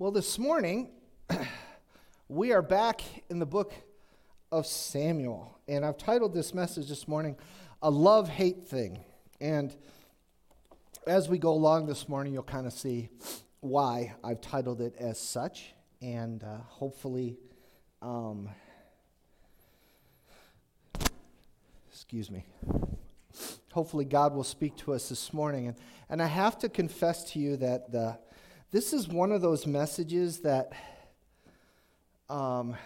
[0.00, 0.90] Well, this morning,
[2.28, 3.74] we are back in the book
[4.52, 5.58] of Samuel.
[5.66, 7.34] And I've titled this message this morning,
[7.82, 9.00] A Love Hate Thing.
[9.40, 9.74] And
[11.04, 13.08] as we go along this morning, you'll kind of see
[13.58, 15.74] why I've titled it as such.
[16.00, 17.36] And uh, hopefully,
[18.00, 18.50] um,
[21.90, 22.44] excuse me.
[23.72, 25.66] Hopefully, God will speak to us this morning.
[25.66, 25.76] And,
[26.08, 28.16] and I have to confess to you that the
[28.70, 30.72] this is one of those messages that,
[32.28, 32.76] um,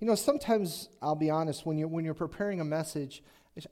[0.00, 3.22] you know, sometimes I'll be honest, when you're, when you're preparing a message,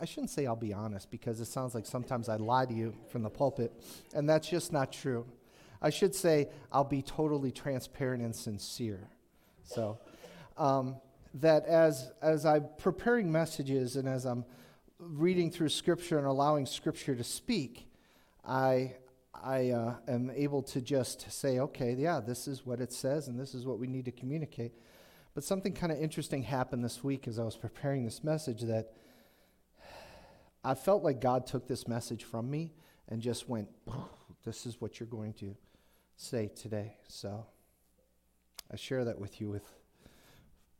[0.01, 2.95] I shouldn't say I'll be honest because it sounds like sometimes I lie to you
[3.11, 3.73] from the pulpit,
[4.15, 5.27] and that's just not true.
[5.81, 9.09] I should say I'll be totally transparent and sincere.
[9.65, 9.99] So,
[10.57, 10.97] um,
[11.35, 14.45] that as, as I'm preparing messages and as I'm
[14.99, 17.87] reading through Scripture and allowing Scripture to speak,
[18.45, 18.95] I,
[19.43, 23.39] I uh, am able to just say, okay, yeah, this is what it says and
[23.39, 24.73] this is what we need to communicate.
[25.35, 28.93] But something kind of interesting happened this week as I was preparing this message that
[30.65, 32.73] I felt like God took this message from me
[33.09, 33.69] and just went,
[34.45, 35.57] this is what you're going to
[36.17, 36.97] say today.
[37.07, 37.47] So
[38.73, 39.65] I share that with you with,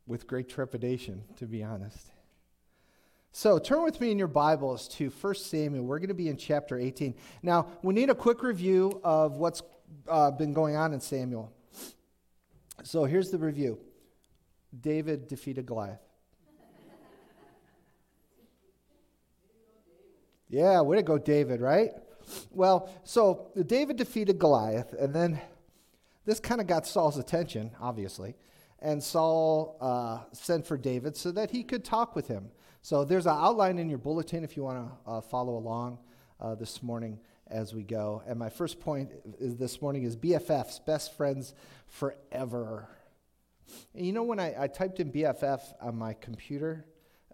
[0.05, 2.11] with great trepidation, to be honest.
[3.31, 5.85] So turn with me in your Bibles to 1 Samuel.
[5.85, 7.13] We're going to be in chapter 18.
[7.43, 9.61] Now, we need a quick review of what's
[10.07, 11.53] uh, been going on in Samuel.
[12.83, 13.79] So here's the review
[14.81, 15.99] David defeated Goliath.
[20.49, 21.91] Yeah, way to go, David, right?
[22.49, 25.39] Well, so David defeated Goliath, and then
[26.25, 28.35] this kind of got Saul's attention, obviously.
[28.79, 32.49] And Saul uh, sent for David so that he could talk with him.
[32.81, 35.99] So there's an outline in your bulletin if you want to uh, follow along
[36.39, 38.23] uh, this morning as we go.
[38.27, 41.53] And my first point is this morning is BFFs, best friends
[41.87, 42.87] forever.
[43.93, 46.85] And you know, when I, I typed in BFF on my computer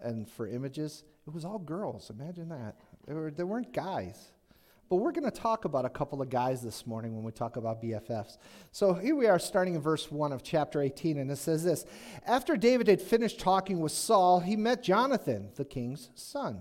[0.02, 2.10] and for images, it was all girls.
[2.10, 2.76] Imagine that.
[3.05, 4.32] There, were, there weren't guys.
[4.88, 7.56] But we're going to talk about a couple of guys this morning when we talk
[7.56, 8.38] about BFFs.
[8.72, 11.86] So here we are starting in verse 1 of chapter 18, and it says this
[12.28, 16.60] After David had finished talking with Saul, he met Jonathan, the king's son.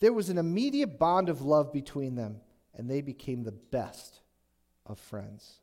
[0.00, 2.40] There was an immediate bond of love between them,
[2.74, 4.20] and they became the best
[4.84, 5.60] of friends.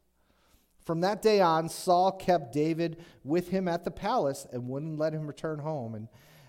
[0.85, 5.13] From that day on, Saul kept David with him at the palace and wouldn't let
[5.13, 5.95] him return home.
[5.95, 6.07] And,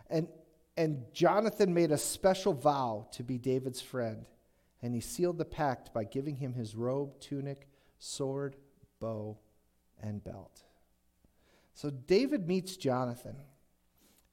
[0.08, 0.28] and,
[0.76, 4.26] and Jonathan made a special vow to be David's friend
[4.86, 7.66] and he sealed the pact by giving him his robe, tunic,
[7.98, 8.54] sword,
[9.00, 9.36] bow,
[10.00, 10.62] and belt.
[11.74, 13.34] So David meets Jonathan,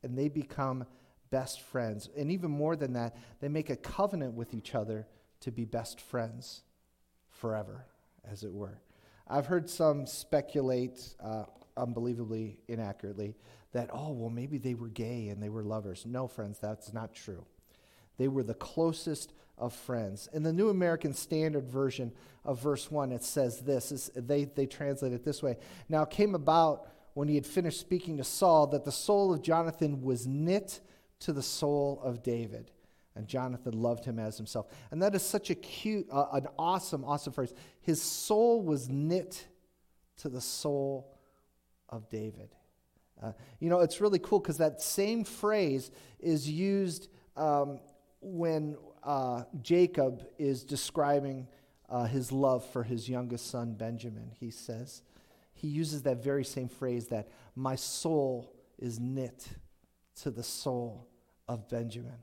[0.03, 0.85] and they become
[1.31, 2.07] best friends.
[2.15, 5.07] And even more than that, they make a covenant with each other
[5.39, 6.61] to be best friends
[7.31, 7.87] forever,
[8.31, 8.79] as it were.
[9.27, 13.37] I've heard some speculate, uh, unbelievably inaccurately,
[13.71, 16.05] that, oh, well, maybe they were gay and they were lovers.
[16.05, 17.43] No, friends, that's not true.
[18.19, 20.29] They were the closest of friends.
[20.33, 22.11] In the New American Standard Version
[22.43, 24.11] of verse 1, it says this.
[24.15, 25.57] They, they translate it this way
[25.89, 29.41] Now it came about when he had finished speaking to Saul that the soul of
[29.41, 30.79] Jonathan was knit
[31.19, 32.71] to the soul of David.
[33.15, 34.65] And Jonathan loved him as himself.
[34.89, 37.53] And that is such a cute, uh, an awesome, awesome phrase.
[37.81, 39.45] His soul was knit
[40.17, 41.15] to the soul
[41.89, 42.49] of David.
[43.21, 47.79] Uh, you know, it's really cool because that same phrase is used um,
[48.19, 48.75] when
[49.05, 51.47] uh, Jacob is describing
[51.89, 55.01] uh, his love for his youngest son, Benjamin, he says,
[55.53, 59.47] he uses that very same phrase that my soul is knit
[60.21, 61.07] to the soul
[61.47, 62.17] of Benjamin.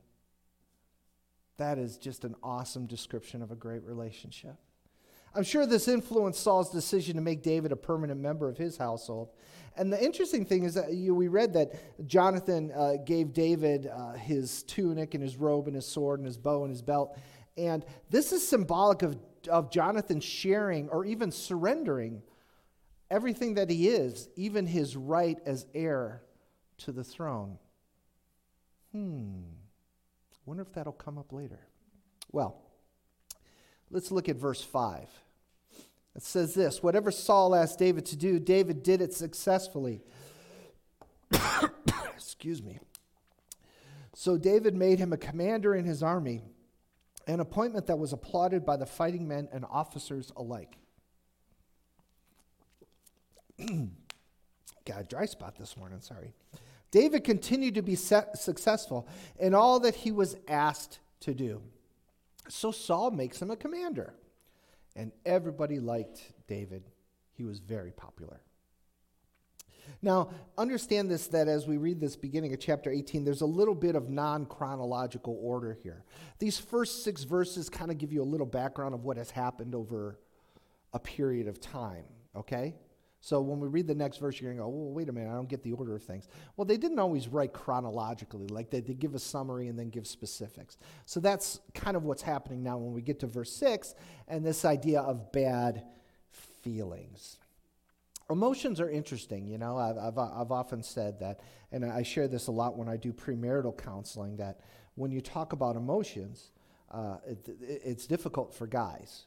[1.57, 4.55] That is just an awesome description of a great relationship.
[5.33, 9.29] I'm sure this influenced Saul's decision to make David a permanent member of his household.
[9.77, 14.13] And the interesting thing is that you, we read that Jonathan uh, gave David uh,
[14.13, 17.17] his tunic and his robe and his sword and his bow and his belt.
[17.57, 19.17] And this is symbolic of,
[19.49, 22.21] of Jonathan sharing or even surrendering
[23.09, 26.23] everything that he is, even his right as heir
[26.79, 27.57] to the throne.
[28.91, 29.41] Hmm.
[30.45, 31.59] Wonder if that'll come up later.
[32.31, 32.61] Well,
[33.89, 35.07] let's look at verse 5.
[36.15, 40.01] It says this Whatever Saul asked David to do, David did it successfully.
[42.15, 42.79] Excuse me.
[44.13, 46.41] So David made him a commander in his army,
[47.27, 50.77] an appointment that was applauded by the fighting men and officers alike.
[54.85, 56.33] Got a dry spot this morning, sorry.
[56.89, 59.07] David continued to be successful
[59.39, 61.61] in all that he was asked to do.
[62.49, 64.13] So Saul makes him a commander.
[64.95, 66.83] And everybody liked David.
[67.33, 68.41] He was very popular.
[70.01, 73.75] Now, understand this that as we read this beginning of chapter 18, there's a little
[73.75, 76.03] bit of non chronological order here.
[76.39, 79.75] These first six verses kind of give you a little background of what has happened
[79.75, 80.19] over
[80.93, 82.05] a period of time,
[82.35, 82.75] okay?
[83.23, 85.29] So when we read the next verse, you're going to go, well, wait a minute,
[85.29, 86.27] I don't get the order of things.
[86.57, 90.07] Well, they didn't always write chronologically, like they, they give a summary and then give
[90.07, 90.77] specifics.
[91.05, 93.93] So that's kind of what's happening now when we get to verse 6
[94.27, 95.83] and this idea of bad
[96.31, 97.37] feelings.
[98.27, 99.77] Emotions are interesting, you know.
[99.77, 101.41] I've, I've, I've often said that,
[101.71, 104.61] and I share this a lot when I do premarital counseling, that
[104.95, 106.51] when you talk about emotions,
[106.89, 109.25] uh, it, it's difficult for guys.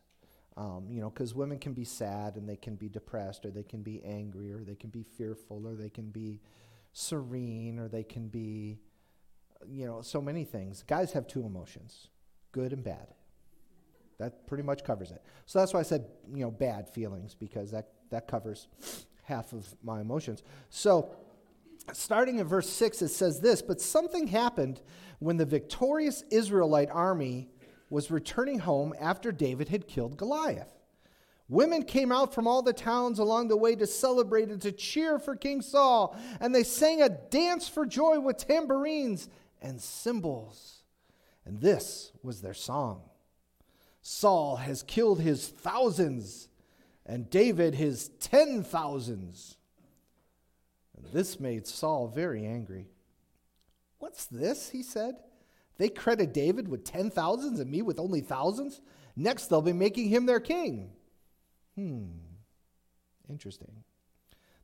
[0.56, 3.64] Um, you know, because women can be sad and they can be depressed, or they
[3.64, 6.40] can be angry, or they can be fearful, or they can be
[6.92, 8.78] serene, or they can be,
[9.68, 10.84] you know, so many things.
[10.86, 12.08] Guys have two emotions
[12.52, 13.08] good and bad.
[14.18, 15.20] That pretty much covers it.
[15.44, 18.68] So that's why I said, you know, bad feelings, because that that covers
[19.24, 20.42] half of my emotions.
[20.70, 21.14] So,
[21.92, 24.80] starting in verse 6, it says this But something happened
[25.18, 27.48] when the victorious Israelite army
[27.94, 30.74] was returning home after David had killed Goliath.
[31.48, 35.18] Women came out from all the towns along the way to celebrate and to cheer
[35.18, 39.28] for King Saul, and they sang a dance for joy with tambourines
[39.62, 40.82] and cymbals.
[41.44, 43.02] And this was their song
[44.02, 46.48] Saul has killed his thousands
[47.06, 49.56] and David his ten thousands.
[50.96, 52.88] And this made Saul very angry.
[53.98, 54.70] What's this?
[54.70, 55.16] he said.
[55.76, 58.80] They credit David with ten thousands and me with only thousands.
[59.16, 60.90] Next, they'll be making him their king.
[61.76, 62.06] Hmm,
[63.28, 63.84] interesting.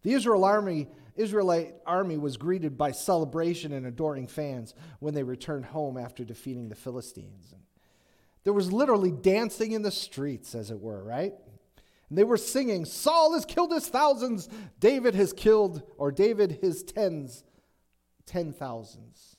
[0.03, 5.67] The Israel army, Israelite army was greeted by celebration and adoring fans when they returned
[5.67, 7.55] home after defeating the Philistines.
[8.45, 11.35] There was literally dancing in the streets, as it were, right?
[12.09, 14.49] And they were singing, Saul has killed his thousands,
[14.79, 17.45] David has killed, or David his tens,
[18.25, 19.37] ten thousands.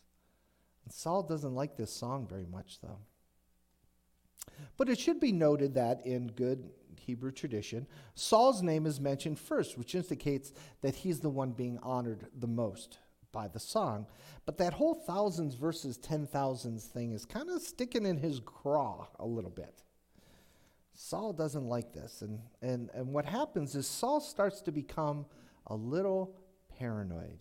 [0.94, 3.00] Saul doesn't like this song very much, though.
[4.78, 9.78] But it should be noted that in good Hebrew tradition, Saul's name is mentioned first,
[9.78, 13.00] which indicates that he's the one being honored the most
[13.32, 14.08] by the song.
[14.46, 19.08] But that whole thousands versus ten thousands thing is kind of sticking in his craw
[19.20, 19.84] a little bit.
[20.94, 22.22] Saul doesn't like this.
[22.22, 25.26] And, and, and what happens is Saul starts to become
[25.68, 26.36] a little
[26.78, 27.40] paranoid.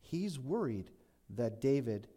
[0.00, 0.90] He's worried
[1.30, 2.08] that David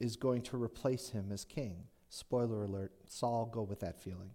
[0.00, 1.84] is going to replace him as king.
[2.08, 4.30] Spoiler alert, Saul go with that feeling.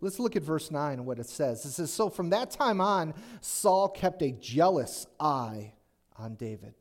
[0.00, 1.64] Let's look at verse 9 and what it says.
[1.64, 5.74] It says, So from that time on, Saul kept a jealous eye
[6.16, 6.74] on David.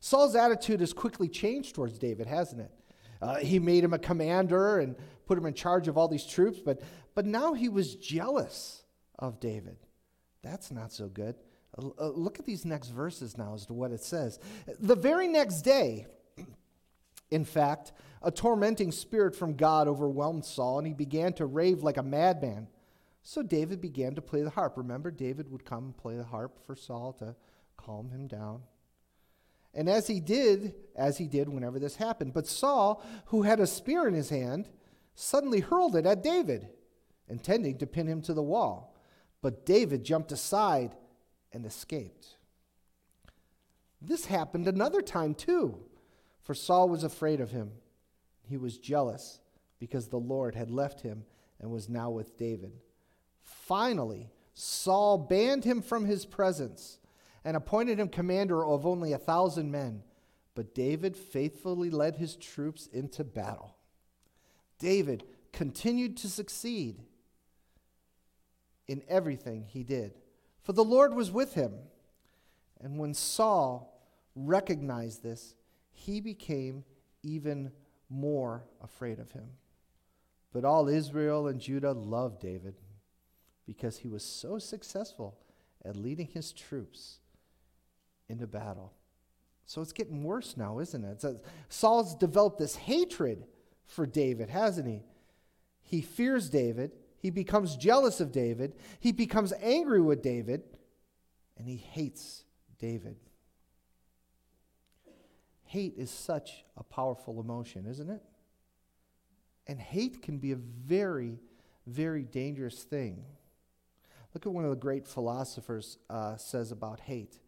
[0.00, 2.70] Saul's attitude has quickly changed towards David, hasn't it?
[3.22, 4.96] Uh, he made him a commander and
[5.26, 6.80] put him in charge of all these troops, but,
[7.14, 8.82] but now he was jealous
[9.18, 9.76] of David.
[10.42, 11.36] That's not so good.
[11.78, 14.38] Uh, look at these next verses now as to what it says.
[14.80, 16.06] The very next day,
[17.30, 17.92] in fact,
[18.22, 22.68] a tormenting spirit from God overwhelmed Saul, and he began to rave like a madman.
[23.22, 24.76] So David began to play the harp.
[24.76, 27.34] Remember, David would come and play the harp for Saul to
[27.76, 28.62] calm him down.
[29.72, 33.66] And as he did, as he did whenever this happened, but Saul, who had a
[33.66, 34.68] spear in his hand,
[35.14, 36.68] suddenly hurled it at David,
[37.28, 38.96] intending to pin him to the wall.
[39.42, 40.96] But David jumped aside
[41.52, 42.36] and escaped.
[44.02, 45.78] This happened another time too,
[46.50, 47.70] for Saul was afraid of him.
[48.42, 49.38] He was jealous
[49.78, 51.22] because the Lord had left him
[51.60, 52.72] and was now with David.
[53.40, 56.98] Finally, Saul banned him from his presence
[57.44, 60.02] and appointed him commander of only a thousand men.
[60.56, 63.76] But David faithfully led his troops into battle.
[64.80, 67.00] David continued to succeed
[68.88, 70.14] in everything he did,
[70.64, 71.74] for the Lord was with him.
[72.80, 74.02] And when Saul
[74.34, 75.54] recognized this,
[76.00, 76.84] he became
[77.22, 77.70] even
[78.08, 79.50] more afraid of him.
[80.52, 82.74] But all Israel and Judah loved David
[83.66, 85.36] because he was so successful
[85.84, 87.18] at leading his troops
[88.28, 88.94] into battle.
[89.66, 91.24] So it's getting worse now, isn't it?
[91.68, 93.44] Saul's developed this hatred
[93.86, 95.04] for David, hasn't he?
[95.82, 96.92] He fears David.
[97.18, 98.74] He becomes jealous of David.
[98.98, 100.62] He becomes angry with David.
[101.58, 102.44] And he hates
[102.78, 103.16] David.
[105.70, 108.20] Hate is such a powerful emotion, isn't it?
[109.68, 111.38] And hate can be a very,
[111.86, 113.22] very dangerous thing.
[114.34, 117.38] Look at one of the great philosophers uh, says about hate.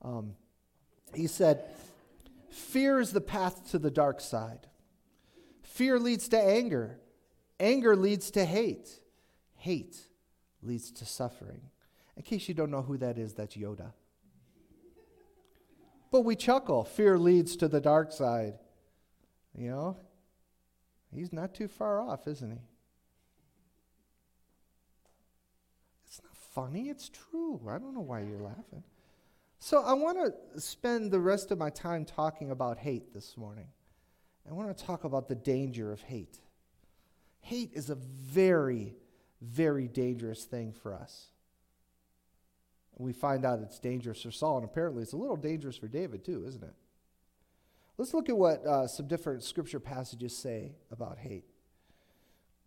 [0.00, 0.36] Um,
[1.12, 1.64] he said,
[2.50, 4.68] Fear is the path to the dark side.
[5.62, 7.00] Fear leads to anger.
[7.58, 9.00] Anger leads to hate.
[9.56, 9.98] Hate
[10.62, 11.62] leads to suffering.
[12.16, 13.90] In case you don't know who that is, that's Yoda.
[16.12, 16.84] But we chuckle.
[16.84, 18.58] Fear leads to the dark side.
[19.56, 19.96] You know?
[21.12, 22.58] He's not too far off, isn't he?
[26.06, 27.60] It's not funny, it's true.
[27.68, 28.84] I don't know why you're laughing.
[29.58, 33.68] So I want to spend the rest of my time talking about hate this morning.
[34.48, 36.40] I want to talk about the danger of hate.
[37.40, 38.96] Hate is a very,
[39.40, 41.28] very dangerous thing for us.
[43.02, 46.24] We find out it's dangerous for Saul, and apparently it's a little dangerous for David
[46.24, 46.74] too, isn't it?
[47.98, 51.44] Let's look at what uh, some different scripture passages say about hate.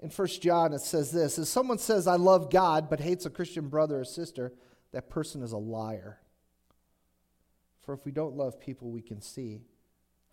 [0.00, 3.30] In 1 John, it says this If someone says, I love God, but hates a
[3.30, 4.52] Christian brother or sister,
[4.92, 6.18] that person is a liar.
[7.82, 9.62] For if we don't love people we can see,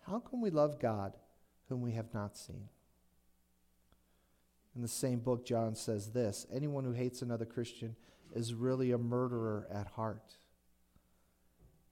[0.06, 1.16] how can we love God
[1.68, 2.68] whom we have not seen?
[4.76, 7.96] In the same book, John says this Anyone who hates another Christian
[8.34, 10.36] is really a murderer at heart.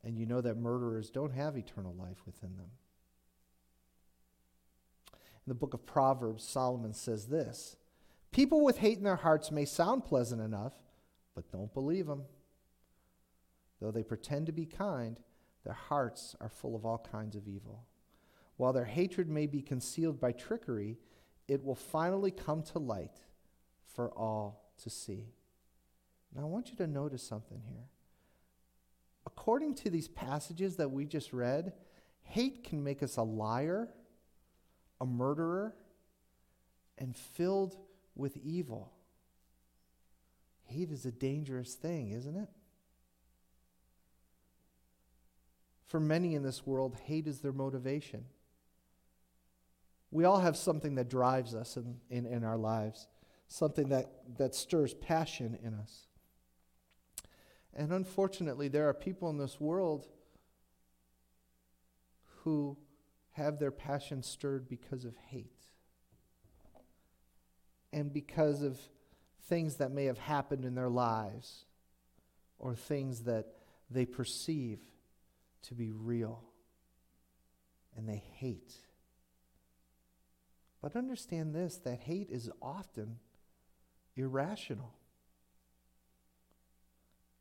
[0.05, 2.71] And you know that murderers don't have eternal life within them.
[5.15, 7.77] In the book of Proverbs, Solomon says this
[8.33, 10.75] People with hate in their hearts may sound pleasant enough,
[11.35, 12.25] but don't believe them.
[13.81, 15.19] Though they pretend to be kind,
[15.65, 17.85] their hearts are full of all kinds of evil.
[18.59, 20.99] While their hatred may be concealed by trickery,
[21.49, 23.17] it will finally come to light
[23.95, 25.33] for all to see.
[26.35, 27.89] Now, I want you to notice something here.
[29.27, 31.73] According to these passages that we just read,
[32.23, 33.89] hate can make us a liar,
[35.01, 35.75] a murderer,
[36.99, 37.77] and filled
[38.15, 38.93] with evil.
[40.65, 42.49] Hate is a dangerous thing, isn't it?
[45.87, 48.25] For many in this world, hate is their motivation.
[50.15, 53.09] We all have something that drives us in, in, in our lives,
[53.49, 56.07] something that, that stirs passion in us.
[57.75, 60.07] And unfortunately, there are people in this world
[62.43, 62.79] who
[63.33, 65.51] have their passion stirred because of hate
[67.93, 68.79] and because of
[69.49, 71.65] things that may have happened in their lives
[72.61, 73.47] or things that
[73.91, 74.79] they perceive
[75.63, 76.45] to be real
[77.97, 78.75] and they hate.
[80.85, 83.17] But understand this that hate is often
[84.17, 84.93] irrational.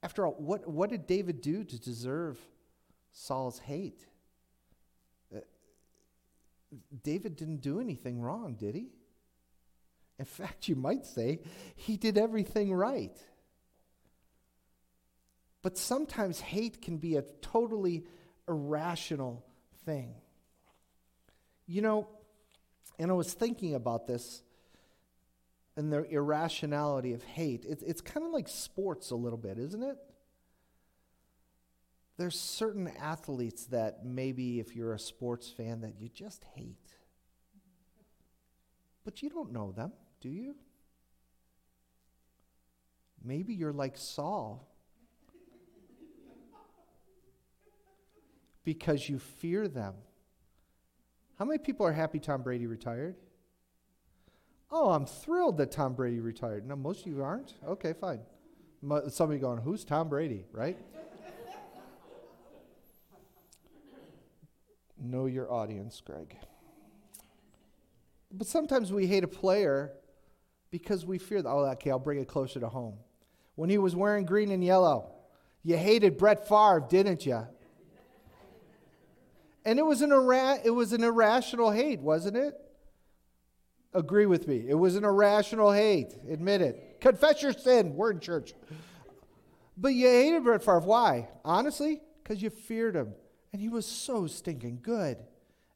[0.02, 2.40] After all, what, what did David do to deserve
[3.12, 4.00] Saul's hate?
[5.36, 5.40] Uh,
[7.04, 8.88] David didn't do anything wrong, did he?
[10.18, 11.42] In fact, you might say
[11.76, 13.18] he did everything right.
[15.62, 18.06] But sometimes hate can be a totally
[18.48, 19.46] irrational
[19.84, 20.16] thing.
[21.68, 22.08] You know,
[23.00, 24.44] and I was thinking about this
[25.76, 27.66] and the irrationality of hate.
[27.68, 29.98] It's, it's kind of like sports a little bit, isn't it?
[32.18, 36.94] There's certain athletes that maybe if you're a sports fan that you just hate.
[39.04, 40.56] But you don't know them, do you?
[43.24, 44.68] Maybe you're like Saul
[48.64, 49.96] because you fear them.
[51.40, 53.16] How many people are happy Tom Brady retired?
[54.72, 56.68] Oh, I'm thrilled that Tom Brady retired.
[56.68, 57.54] No, most of you aren't?
[57.68, 58.20] Okay, fine.
[59.10, 60.78] Some of you going, who's Tom Brady, right?
[65.00, 66.36] know your audience, Greg.
[68.32, 69.94] But sometimes we hate a player
[70.72, 71.50] because we fear, that.
[71.50, 72.96] oh, okay, I'll bring it closer to home.
[73.56, 75.12] When he was wearing green and yellow,
[75.63, 77.48] you hated Brett Favre, didn't you?
[79.65, 82.60] And it was an, ira- it was an irrational hate, wasn't it?
[83.93, 84.65] Agree with me.
[84.67, 86.15] It was an irrational hate.
[86.29, 86.98] Admit it.
[87.00, 87.96] Confess your sin.
[87.96, 88.53] We're in church.
[89.77, 90.79] But you hated Brett Favre.
[90.79, 91.29] Why?
[91.46, 93.13] Honestly, because you feared him.
[93.51, 95.17] And he was so stinking good.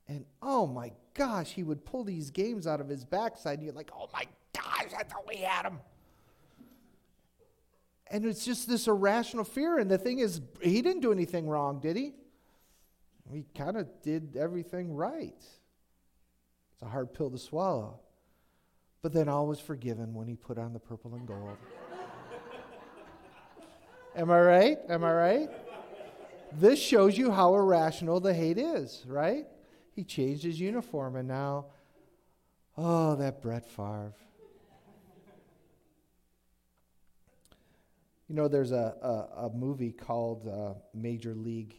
[0.08, 3.60] And oh my gosh, he would pull these games out of his backside.
[3.60, 5.79] And you're like, oh my gosh, I thought we had him.
[8.10, 9.77] And it's just this irrational fear.
[9.77, 12.13] And the thing is, he didn't do anything wrong, did he?
[13.32, 15.36] He kind of did everything right.
[16.74, 18.00] It's a hard pill to swallow.
[19.02, 21.58] But then all was forgiven when he put on the purple and gold.
[24.16, 24.78] Am I right?
[24.90, 25.50] Am I right?
[26.54, 29.46] This shows you how irrational the hate is, right?
[29.96, 31.66] He changed his uniform and now,
[32.78, 34.14] oh, that Brett Favre.
[38.30, 41.76] You know, there's a, a, a movie called uh, Major League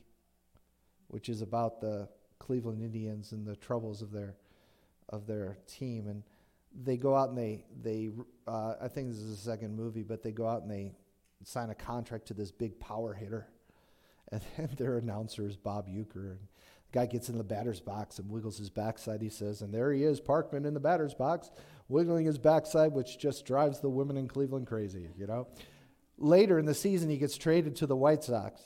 [1.09, 4.37] which is about the Cleveland Indians and the troubles of their
[5.09, 6.07] of their team.
[6.07, 6.23] And
[6.85, 8.11] they go out and they, they
[8.47, 10.93] uh, I think this is the second movie, but they go out and they
[11.45, 13.49] sign a contract to this big power hitter.
[14.31, 16.33] And then their announcer is Bob Uecker.
[16.33, 19.73] And the guy gets in the batter's box and wiggles his backside, he says, and
[19.73, 21.51] there he is, Parkman in the batter's box,
[21.89, 25.49] wiggling his backside, which just drives the women in Cleveland crazy, you know?
[26.19, 28.61] Later in the season, he gets traded to the White Sox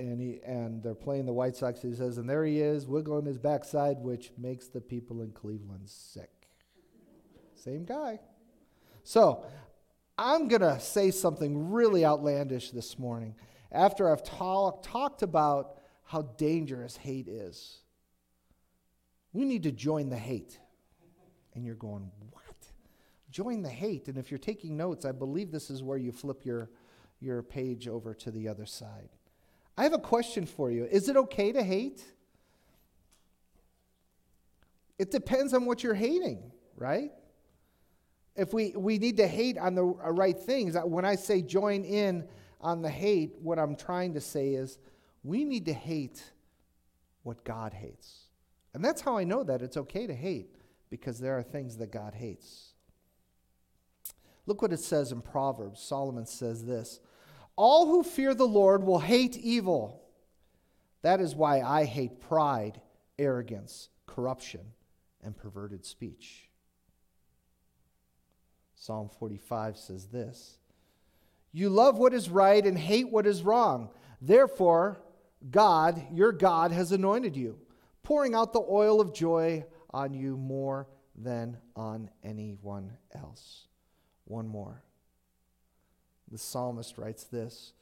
[0.00, 1.82] and he and they're playing the White Sox.
[1.82, 5.88] He says, and there he is, wiggling his backside, which makes the people in Cleveland
[5.88, 6.30] sick.
[7.54, 8.18] Same guy.
[9.04, 9.44] So
[10.18, 13.34] I'm gonna say something really outlandish this morning.
[13.70, 17.78] After I've talk, talked about how dangerous hate is,
[19.32, 20.58] we need to join the hate.
[21.54, 22.44] And you're going, what?
[23.30, 24.08] Join the hate.
[24.08, 26.70] And if you're taking notes, I believe this is where you flip your,
[27.20, 29.10] your page over to the other side.
[29.80, 30.84] I have a question for you.
[30.84, 32.04] Is it okay to hate?
[34.98, 37.12] It depends on what you're hating, right?
[38.36, 41.40] If we, we need to hate on the uh, right things, uh, when I say
[41.40, 42.28] join in
[42.60, 44.76] on the hate, what I'm trying to say is
[45.24, 46.22] we need to hate
[47.22, 48.26] what God hates.
[48.74, 50.56] And that's how I know that it's okay to hate,
[50.90, 52.74] because there are things that God hates.
[54.44, 55.80] Look what it says in Proverbs.
[55.80, 57.00] Solomon says this
[57.56, 60.02] all who fear the Lord will hate evil.
[61.02, 62.80] That is why I hate pride,
[63.18, 64.72] arrogance, corruption,
[65.22, 66.48] and perverted speech.
[68.74, 70.58] Psalm 45 says this
[71.52, 73.90] You love what is right and hate what is wrong.
[74.22, 75.00] Therefore,
[75.50, 77.58] God, your God, has anointed you,
[78.02, 83.66] pouring out the oil of joy on you more than on anyone else.
[84.24, 84.82] One more.
[86.30, 87.72] The psalmist writes this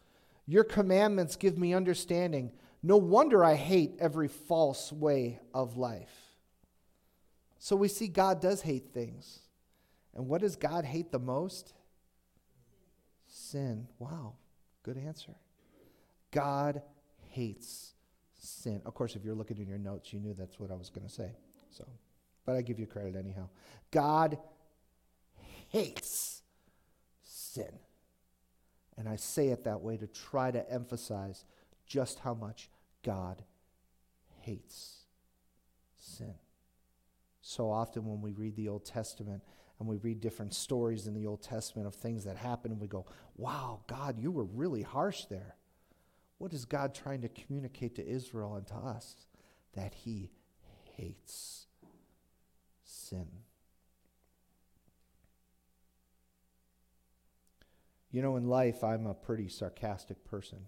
[0.47, 2.53] Your commandments give me understanding.
[2.83, 6.29] No wonder I hate every false way of life.
[7.59, 9.41] So we see God does hate things.
[10.15, 11.75] And what does God hate the most?
[13.27, 13.89] Sin.
[13.99, 14.35] Wow,
[14.83, 15.35] good answer.
[16.31, 16.83] God
[17.31, 17.95] hates
[18.39, 18.81] sin.
[18.87, 21.07] Of course, if you're looking in your notes, you knew that's what I was going
[21.07, 21.31] to say.
[21.71, 21.87] So,
[22.47, 23.49] but I give you credit anyhow.
[23.91, 24.39] God
[25.69, 26.43] hates
[27.23, 27.79] sin.
[28.99, 31.45] And I say it that way to try to emphasize
[31.87, 32.69] just how much
[33.05, 33.45] God
[34.41, 35.05] hates
[35.97, 36.35] sin.
[37.41, 39.43] So often, when we read the Old Testament
[39.79, 42.89] and we read different stories in the Old Testament of things that happen, and we
[42.89, 43.07] go,
[43.37, 45.55] Wow, God, you were really harsh there.
[46.39, 49.27] What is God trying to communicate to Israel and to us?
[49.75, 50.33] That He
[50.97, 51.67] hates
[52.83, 53.29] sin.
[58.11, 60.59] You know, in life, I'm a pretty sarcastic person.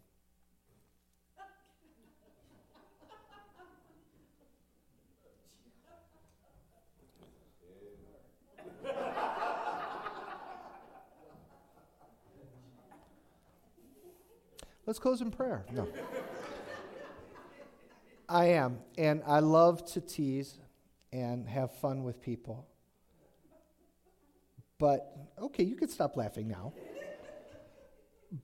[14.86, 15.64] Let's close in prayer.
[15.72, 15.86] No.
[18.28, 20.58] I am, and I love to tease
[21.12, 22.66] and have fun with people.
[24.78, 26.72] But, okay, you can stop laughing now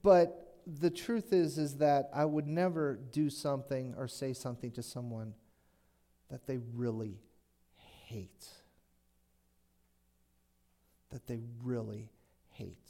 [0.03, 4.83] but the truth is is that I would never do something or say something to
[4.83, 5.33] someone
[6.29, 7.19] that they really
[8.05, 8.47] hate.
[11.11, 12.09] That they really
[12.49, 12.89] hate.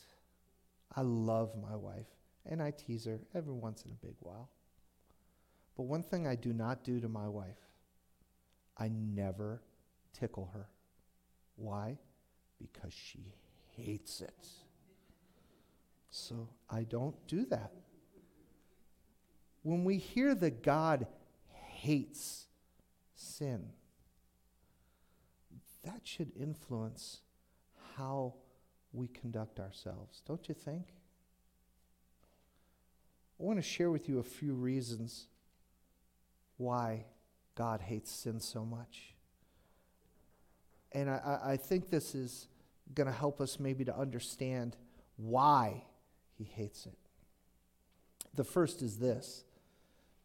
[0.95, 2.07] I love my wife
[2.45, 4.49] and I tease her every once in a big while.
[5.75, 7.60] But one thing I do not do to my wife,
[8.75, 9.62] I never
[10.13, 10.67] tickle her.
[11.55, 11.99] Why?
[12.60, 13.33] Because she
[13.75, 14.47] hates it.
[16.17, 17.71] So I don't do that.
[19.62, 21.06] When we hear that God
[21.51, 22.47] hates
[23.15, 23.69] sin,
[25.84, 27.21] that should influence
[27.95, 28.34] how
[28.93, 30.88] we conduct ourselves, don't you think?
[33.39, 35.27] I want to share with you a few reasons
[36.58, 37.06] why
[37.56, 39.13] God hates sin so much.
[40.93, 42.47] And I, I think this is
[42.95, 44.75] going to help us maybe to understand
[45.17, 45.84] why
[46.38, 46.97] he hates it.
[48.36, 49.43] The first is this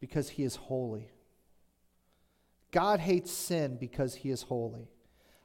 [0.01, 1.11] because he is holy.
[2.71, 4.89] God hates sin because he is holy.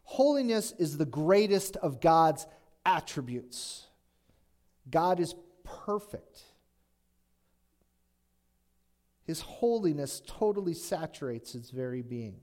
[0.03, 2.47] Holiness is the greatest of God's
[2.85, 3.87] attributes.
[4.89, 6.41] God is perfect.
[9.23, 12.39] His holiness totally saturates its very being.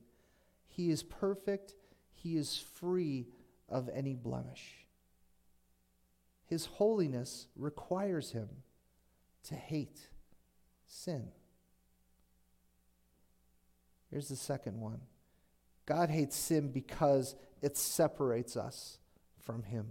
[0.69, 1.75] He is perfect,
[2.13, 3.27] he is free
[3.69, 4.84] of any blemish.
[6.55, 8.49] His holiness requires him
[9.49, 9.99] to hate
[10.87, 11.27] sin.
[14.09, 15.01] Here's the second one
[15.85, 18.99] God hates sin because it separates us
[19.41, 19.87] from Him.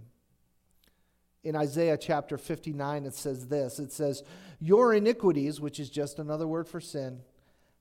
[1.42, 4.22] In Isaiah chapter 59, it says this it says,
[4.58, 7.20] Your iniquities, which is just another word for sin,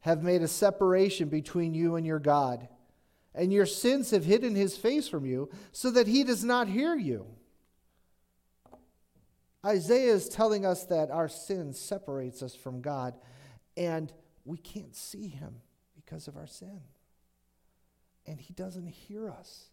[0.01, 2.67] have made a separation between you and your God,
[3.33, 6.97] and your sins have hidden his face from you so that he does not hear
[6.97, 7.25] you.
[9.65, 13.13] Isaiah is telling us that our sin separates us from God,
[13.77, 14.11] and
[14.45, 15.61] we can't see him
[15.95, 16.81] because of our sin.
[18.25, 19.69] And he doesn't hear us.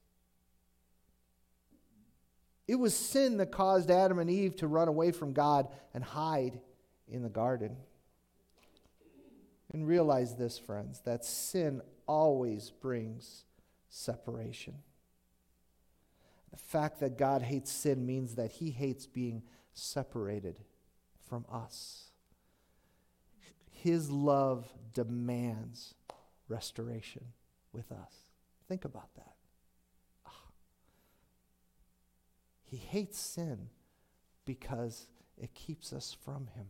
[2.69, 6.61] It was sin that caused Adam and Eve to run away from God and hide
[7.09, 7.77] in the garden.
[9.73, 13.45] And realize this, friends, that sin always brings
[13.89, 14.75] separation.
[16.51, 19.60] The fact that God hates sin means that he hates being separated
[21.29, 22.11] from us.
[23.71, 25.95] His love demands
[26.49, 27.25] restoration
[27.73, 28.13] with us.
[28.69, 29.35] Think about that.
[30.27, 30.51] Ah.
[32.65, 33.69] He hates sin
[34.45, 35.07] because
[35.39, 36.67] it keeps us from Him.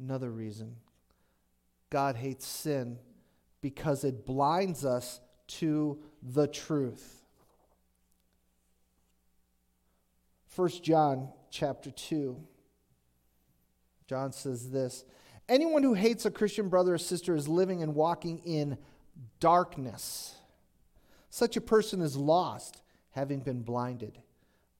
[0.00, 0.76] Another reason
[1.90, 2.98] God hates sin
[3.60, 7.17] because it blinds us to the truth.
[10.58, 12.36] 1 John chapter 2.
[14.08, 15.04] John says this
[15.48, 18.76] Anyone who hates a Christian brother or sister is living and walking in
[19.38, 20.34] darkness.
[21.30, 24.18] Such a person is lost having been blinded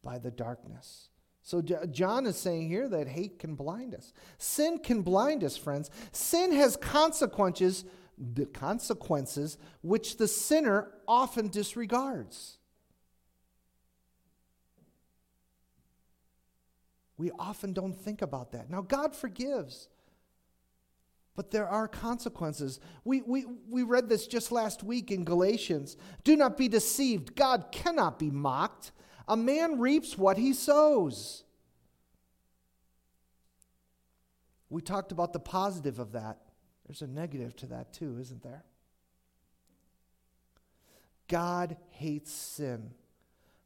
[0.03, 1.11] by the darkness.
[1.45, 4.13] So, John is saying here that hate can blind us.
[4.37, 5.93] Sin can blind us, friends.
[6.11, 7.85] Sin has consequences,
[8.19, 12.58] the consequences which the sinner often disregards.
[17.19, 18.71] We often don't think about that.
[18.71, 19.89] Now, God forgives,
[21.35, 22.79] but there are consequences.
[23.05, 25.97] We, we, we read this just last week in Galatians.
[26.23, 27.35] Do not be deceived.
[27.35, 28.93] God cannot be mocked.
[29.27, 31.43] A man reaps what he sows.
[34.71, 36.39] We talked about the positive of that.
[36.87, 38.65] There's a negative to that too, isn't there?
[41.27, 42.93] God hates sin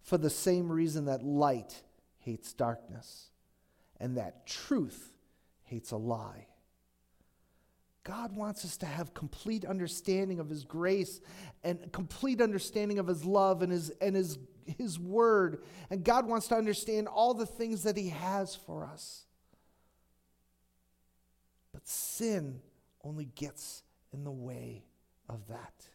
[0.01, 1.83] for the same reason that light
[2.19, 3.32] hates darkness
[4.03, 5.15] and that truth
[5.63, 6.49] hates a lie.
[8.03, 11.21] God wants us to have complete understanding of His grace
[11.63, 15.63] and complete understanding of His love and His, and His, His Word.
[15.89, 19.25] And God wants to understand all the things that He has for us.
[21.73, 22.61] But sin
[23.05, 24.83] only gets in the way
[25.29, 25.87] of that.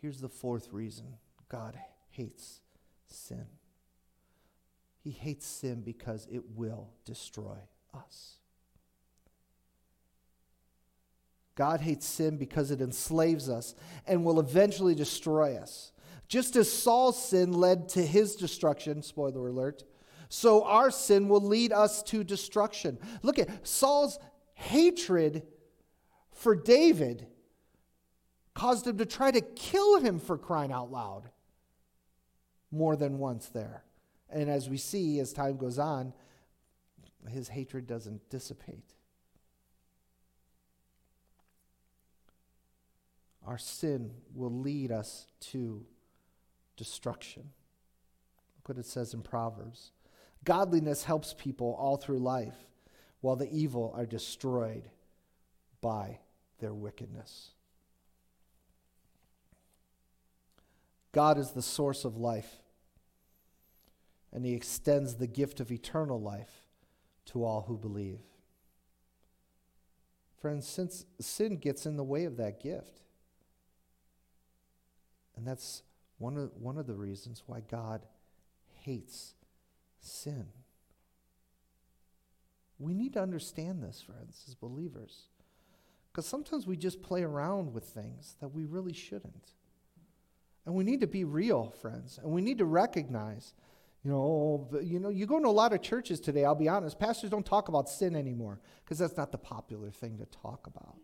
[0.00, 1.16] Here's the fourth reason
[1.48, 1.76] God
[2.12, 2.60] hates
[3.08, 3.46] sin
[5.08, 7.56] He hates sin because it will destroy
[7.94, 8.34] us.
[11.54, 13.74] God hates sin because it enslaves us
[14.06, 15.92] and will eventually destroy us.
[16.28, 19.82] Just as Saul's sin led to his destruction, spoiler alert,
[20.28, 22.98] so our sin will lead us to destruction.
[23.22, 24.18] Look at Saul's
[24.52, 25.46] hatred
[26.32, 27.28] for David
[28.52, 31.30] caused him to try to kill him for crying out loud
[32.70, 33.84] more than once there.
[34.30, 36.12] And as we see as time goes on,
[37.28, 38.94] his hatred doesn't dissipate.
[43.48, 45.84] our sin will lead us to
[46.76, 47.44] destruction.
[48.56, 49.92] Look what it says in Proverbs.
[50.44, 52.56] Godliness helps people all through life,
[53.22, 54.90] while the evil are destroyed
[55.80, 56.18] by
[56.60, 57.52] their wickedness.
[61.12, 62.60] God is the source of life,
[64.32, 66.64] and He extends the gift of eternal life
[67.26, 68.20] to all who believe.
[70.40, 73.00] Friends, since sin gets in the way of that gift,
[75.36, 75.82] and that's
[76.18, 78.06] one of, one of the reasons why God
[78.82, 79.34] hates
[80.00, 80.46] sin.
[82.78, 85.28] We need to understand this, friends, as believers.
[86.12, 89.52] Because sometimes we just play around with things that we really shouldn't.
[90.64, 92.18] And we need to be real, friends.
[92.22, 93.54] And we need to recognize,
[94.08, 96.98] you know, you know, you go to a lot of churches today, I'll be honest,
[96.98, 100.96] pastors don't talk about sin anymore because that's not the popular thing to talk about.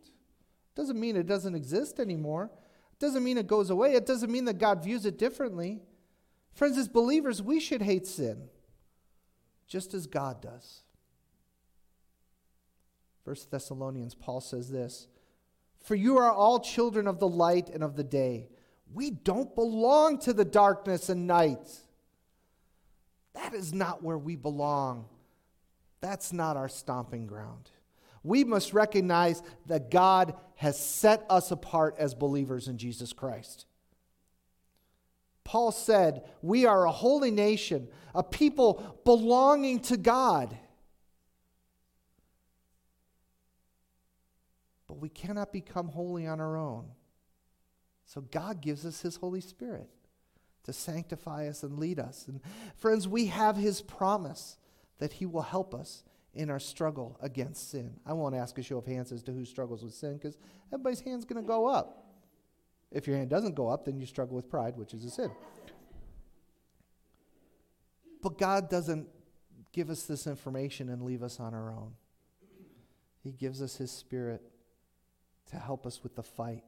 [0.74, 2.50] Doesn't mean it doesn't exist anymore.
[2.98, 3.92] Doesn't mean it goes away.
[3.92, 5.82] It doesn't mean that God views it differently.
[6.54, 8.48] Friends, as believers, we should hate sin
[9.66, 10.80] just as God does.
[13.22, 15.08] First Thessalonians, Paul says this
[15.82, 18.48] For you are all children of the light and of the day.
[18.94, 21.68] We don't belong to the darkness and night.
[23.34, 25.06] That is not where we belong.
[26.00, 27.70] That's not our stomping ground.
[28.22, 33.66] We must recognize that God has set us apart as believers in Jesus Christ.
[35.44, 40.56] Paul said, We are a holy nation, a people belonging to God.
[44.86, 46.86] But we cannot become holy on our own.
[48.06, 49.88] So God gives us His Holy Spirit
[50.64, 52.26] to sanctify us and lead us.
[52.26, 52.40] And
[52.76, 54.56] friends, we have His promise
[54.98, 56.02] that He will help us
[56.34, 57.94] in our struggle against sin.
[58.04, 60.36] I won't ask a show of hands as to who struggles with sin because
[60.72, 62.00] everybody's hand's going to go up.
[62.90, 65.30] If your hand doesn't go up, then you struggle with pride, which is a sin.
[68.22, 69.08] But God doesn't
[69.72, 71.92] give us this information and leave us on our own.
[73.22, 74.42] He gives us His Spirit
[75.50, 76.62] to help us with the fight.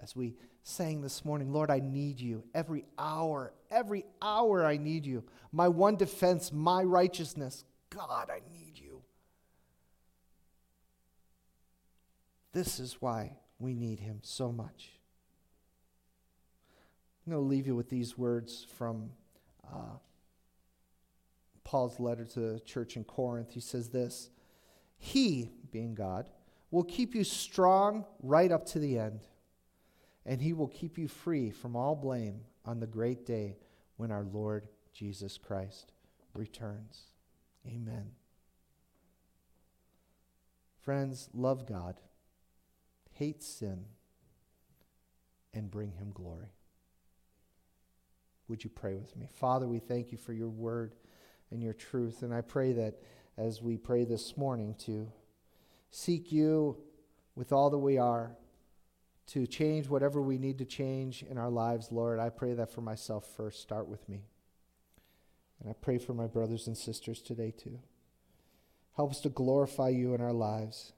[0.00, 2.44] As we sang this morning, Lord, I need you.
[2.54, 5.24] Every hour, every hour I need you.
[5.52, 7.64] My one defense, my righteousness.
[7.90, 9.02] God, I need you.
[12.52, 14.90] This is why we need him so much.
[17.26, 19.10] I'm going to leave you with these words from
[19.66, 19.96] uh,
[21.64, 23.52] Paul's letter to the church in Corinth.
[23.52, 24.30] He says this
[24.98, 26.28] He, being God,
[26.70, 29.20] will keep you strong right up to the end,
[30.26, 33.56] and he will keep you free from all blame on the great day
[33.96, 35.92] when our Lord Jesus Christ
[36.34, 37.02] returns.
[37.66, 38.12] Amen.
[40.80, 42.00] Friends, love God,
[43.12, 43.86] hate sin,
[45.52, 46.52] and bring him glory.
[48.48, 49.28] Would you pray with me?
[49.32, 50.94] Father, we thank you for your word
[51.50, 52.22] and your truth.
[52.22, 53.00] And I pray that
[53.38, 55.10] as we pray this morning to
[55.90, 56.76] seek you
[57.34, 58.36] with all that we are,
[59.26, 62.82] to change whatever we need to change in our lives, Lord, I pray that for
[62.82, 63.60] myself first.
[63.60, 64.24] Start with me.
[65.60, 67.78] And I pray for my brothers and sisters today too.
[68.96, 70.92] Help us to glorify you in our lives.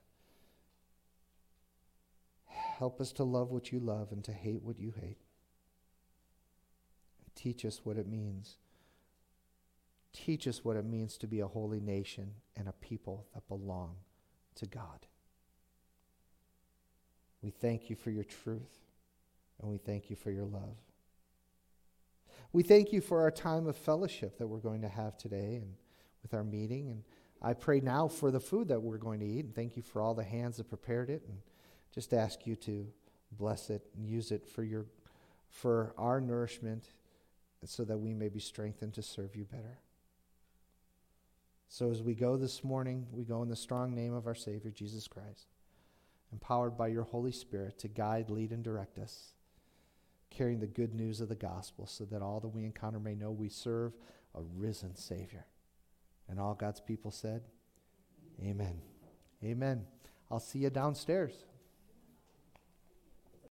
[2.45, 5.17] Help us to love what you love and to hate what you hate.
[7.33, 8.57] Teach us what it means.
[10.11, 13.95] Teach us what it means to be a holy nation and a people that belong
[14.55, 15.05] to God.
[17.41, 18.79] We thank you for your truth,
[19.61, 20.77] and we thank you for your love.
[22.51, 25.75] We thank you for our time of fellowship that we're going to have today and
[26.23, 26.89] with our meeting.
[26.89, 27.03] And
[27.41, 30.01] I pray now for the food that we're going to eat, and thank you for
[30.01, 31.37] all the hands that prepared it, and
[31.93, 32.87] just ask you to
[33.31, 34.85] bless it and use it for your
[35.49, 36.83] for our nourishment
[37.63, 39.79] so that we may be strengthened to serve you better.
[41.69, 44.71] So as we go this morning, we go in the strong name of our Savior,
[44.71, 45.47] Jesus Christ,
[46.31, 49.33] empowered by your Holy Spirit to guide, lead, and direct us,
[50.29, 53.31] carrying the good news of the gospel so that all that we encounter may know
[53.31, 53.93] we serve
[54.35, 55.45] a risen Savior.
[56.29, 57.43] And all God's people said,
[58.43, 58.81] Amen.
[59.43, 59.85] Amen.
[60.29, 61.33] I'll see you downstairs.